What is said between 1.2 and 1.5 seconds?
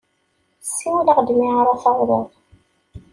mi